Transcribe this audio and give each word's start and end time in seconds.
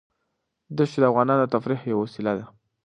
دښتې 0.77 0.99
د 1.01 1.03
افغانانو 1.11 1.41
د 1.45 1.51
تفریح 1.53 1.79
یوه 1.91 2.01
وسیله 2.05 2.33
ده. 2.39 2.45